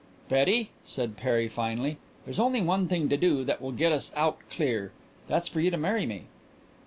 [0.29, 4.11] "Betty," said Perry finally, "there's only one thing to do that will really get us
[4.15, 4.91] out clear.
[5.27, 6.23] That's for you to marry me."